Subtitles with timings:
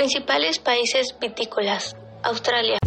[0.00, 1.94] Principales países vitícolas.
[2.22, 2.78] Australia.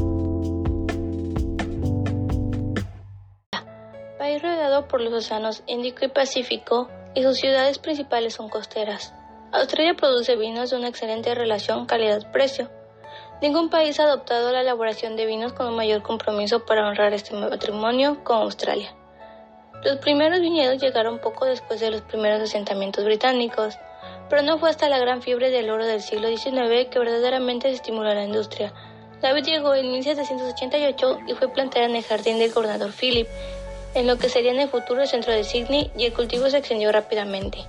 [4.18, 9.14] País rodeado por los océanos Índico y Pacífico y sus ciudades principales son costeras.
[9.52, 12.72] Australia produce vinos de una excelente relación calidad-precio.
[13.44, 17.36] Ningún país ha adoptado la elaboración de vinos con un mayor compromiso para honrar este
[17.36, 18.92] matrimonio con Australia.
[19.84, 23.78] Los primeros viñedos llegaron poco después de los primeros asentamientos británicos,
[24.34, 27.76] pero no fue hasta la gran fiebre del oro del siglo XIX que verdaderamente se
[27.76, 28.74] estimuló la industria.
[29.22, 33.28] David llegó en 1788 y fue plantada en el jardín del gobernador Philip,
[33.94, 36.58] en lo que sería en el futuro el centro de Sydney, y el cultivo se
[36.58, 37.60] extendió rápidamente.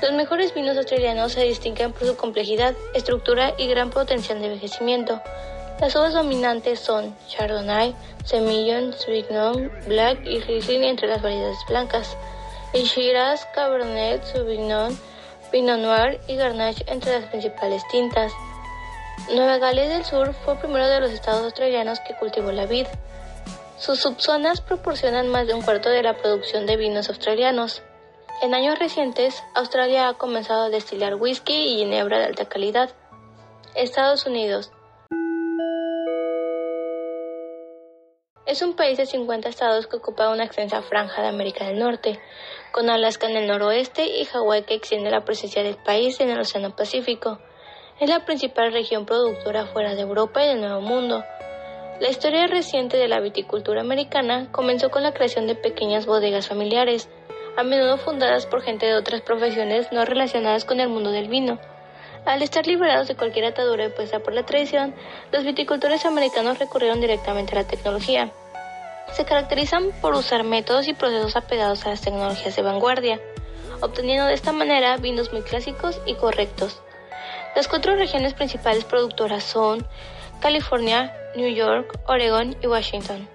[0.00, 5.20] Los mejores vinos australianos se distinguen por su complejidad, estructura y gran potencial de envejecimiento.
[5.80, 12.16] Las uvas dominantes son Chardonnay, Semillon, Sauvignon, Black y Riesling entre las variedades blancas,
[12.72, 14.96] y Shiraz, Cabernet Sauvignon,
[15.54, 18.32] Pinot Noir y Garnache entre las principales tintas.
[19.32, 22.88] Nueva Gales del Sur fue primero de los estados australianos que cultivó la vid.
[23.78, 27.82] Sus subzonas proporcionan más de un cuarto de la producción de vinos australianos.
[28.42, 32.90] En años recientes, Australia ha comenzado a destilar whisky y ginebra de alta calidad.
[33.76, 34.72] Estados Unidos.
[38.54, 42.20] Es un país de 50 estados que ocupa una extensa franja de América del Norte,
[42.70, 46.38] con Alaska en el noroeste y Hawái que extiende la presencia del país en el
[46.38, 47.40] Océano Pacífico.
[47.98, 51.24] Es la principal región productora fuera de Europa y del Nuevo Mundo.
[51.98, 57.08] La historia reciente de la viticultura americana comenzó con la creación de pequeñas bodegas familiares,
[57.56, 61.58] a menudo fundadas por gente de otras profesiones no relacionadas con el mundo del vino.
[62.24, 64.94] Al estar liberados de cualquier atadura impuesta por la tradición,
[65.32, 68.32] los viticultores americanos recurrieron directamente a la tecnología.
[69.12, 73.20] Se caracterizan por usar métodos y procesos apegados a las tecnologías de vanguardia,
[73.80, 76.80] obteniendo de esta manera vinos muy clásicos y correctos.
[77.54, 79.86] Las cuatro regiones principales productoras son
[80.40, 83.28] California, New York, Oregon y Washington.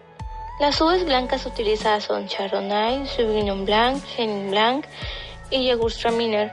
[0.60, 4.86] Las uvas blancas utilizadas son Chardonnay, Sauvignon Blanc, Chenin Blanc
[5.50, 6.52] y Jägermeister.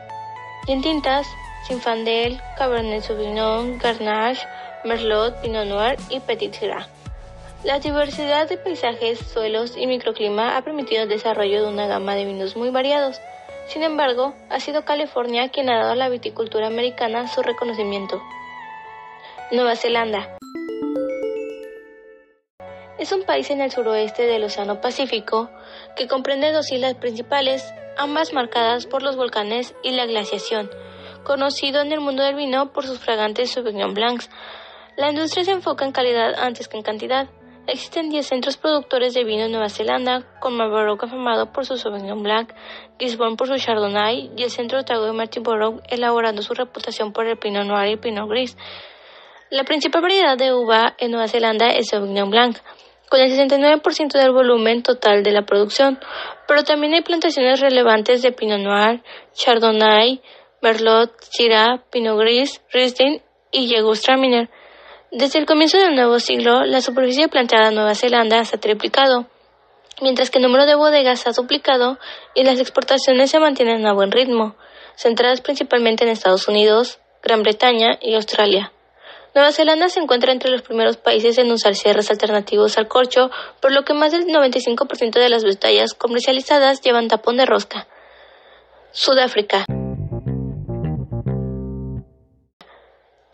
[0.68, 1.26] Y en tintas,
[1.66, 4.46] Zinfandel, Cabernet Sauvignon, Garnache,
[4.84, 6.86] Merlot, Pinot Noir y Petit Gras.
[7.66, 12.24] La diversidad de paisajes, suelos y microclima ha permitido el desarrollo de una gama de
[12.24, 13.20] vinos muy variados.
[13.66, 18.22] Sin embargo, ha sido California quien ha dado a la viticultura americana su reconocimiento.
[19.50, 20.38] Nueva Zelanda.
[23.00, 25.50] Es un país en el suroeste del Océano Pacífico
[25.96, 30.70] que comprende dos islas principales, ambas marcadas por los volcanes y la glaciación,
[31.24, 34.30] conocido en el mundo del vino por sus fragantes Sauvignon Blancs.
[34.96, 37.28] La industria se enfoca en calidad antes que en cantidad.
[37.68, 42.22] Existen 10 centros productores de vino en Nueva Zelanda, con Marlborough afamado por su Sauvignon
[42.22, 42.52] Blanc,
[42.96, 47.26] Gisborne por su Chardonnay y el centro de trago de Martinborough elaborando su reputación por
[47.26, 48.56] el Pinot Noir y Pinot Gris.
[49.50, 52.58] La principal variedad de uva en Nueva Zelanda es Sauvignon Blanc
[53.08, 55.98] con el 69% del volumen total de la producción,
[56.46, 60.22] pero también hay plantaciones relevantes de Pinot Noir, Chardonnay,
[60.62, 64.50] Merlot, Syrah, Pinot Gris, Riesling y Jägermeister.
[65.12, 69.26] Desde el comienzo del nuevo siglo, la superficie plantada en Nueva Zelanda se ha triplicado,
[70.02, 71.98] mientras que el número de bodegas ha duplicado
[72.34, 74.56] y las exportaciones se mantienen a buen ritmo,
[74.96, 78.72] centradas principalmente en Estados Unidos, Gran Bretaña y Australia.
[79.34, 83.30] Nueva Zelanda se encuentra entre los primeros países en usar cierres alternativos al corcho,
[83.60, 87.86] por lo que más del 95% de las botellas comercializadas llevan tapón de rosca.
[88.92, 89.66] Sudáfrica.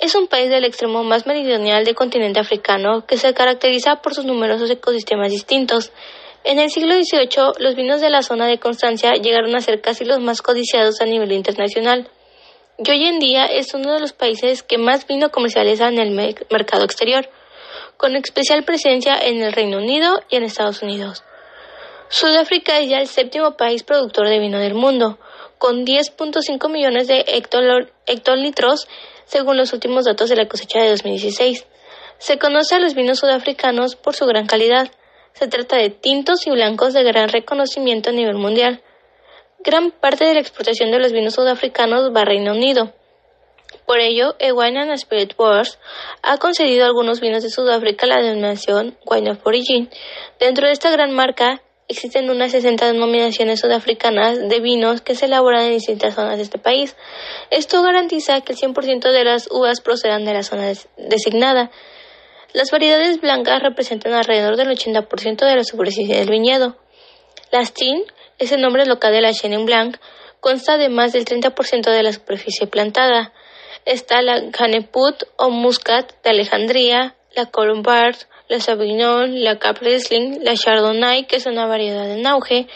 [0.03, 4.25] Es un país del extremo más meridional del continente africano que se caracteriza por sus
[4.25, 5.93] numerosos ecosistemas distintos.
[6.43, 10.05] En el siglo XVIII, los vinos de la zona de Constancia llegaron a ser casi
[10.05, 12.11] los más codiciados a nivel internacional
[12.79, 16.11] y hoy en día es uno de los países que más vino comercializa en el
[16.51, 17.31] mercado exterior,
[17.97, 21.23] con especial presencia en el Reino Unido y en Estados Unidos.
[22.09, 25.21] Sudáfrica es ya el séptimo país productor de vino del mundo,
[25.59, 27.25] con 10.5 millones de
[28.09, 28.89] hectolitros
[29.27, 31.66] según los últimos datos de la cosecha de 2016.
[32.19, 34.91] Se conoce a los vinos sudafricanos por su gran calidad.
[35.33, 38.83] Se trata de tintos y blancos de gran reconocimiento a nivel mundial
[39.65, 42.92] Gran parte de la exportación de los vinos sudafricanos va a Reino Unido.
[43.86, 45.78] Por ello, el Wine and Spirit Wars
[46.21, 49.89] ha concedido a algunos vinos de Sudáfrica la denominación Wine of Origin.
[50.41, 55.65] Dentro de esta gran marca existen unas 60 denominaciones sudafricanas de vinos que se elaboran
[55.67, 56.97] en distintas zonas de este país.
[57.51, 61.71] Esto garantiza que el 100% de las uvas procedan de la zona designada.
[62.53, 66.77] Las variedades blancas representan alrededor del 80% de la superficie del viñedo.
[67.51, 68.03] Las TIN
[68.39, 69.97] es el nombre local de la Chenin Blanc,
[70.41, 73.33] consta de más del 30% de la superficie plantada.
[73.84, 78.17] está la Caneput o Muscat de Alejandría, la Colombard,
[78.53, 82.66] la Sauvignon, la Cap la Chardonnay, que es una variedad en auge,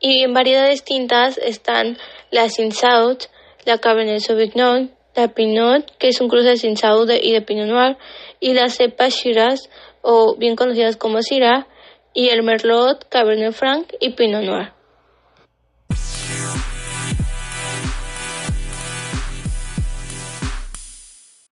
[0.00, 1.96] y en variedades distintas están
[2.30, 3.24] la Cinsault,
[3.64, 7.96] la Cabernet Sauvignon, la Pinot, que es un cruce de Cinsault y de Pinot Noir,
[8.38, 9.70] y las cepas Shiraz,
[10.02, 11.66] o bien conocidas como Syrah,
[12.12, 14.77] y el Merlot, Cabernet Franc y Pinot Noir.